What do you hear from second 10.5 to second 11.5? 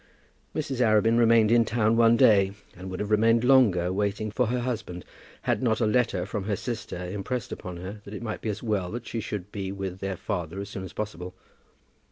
as soon as possible.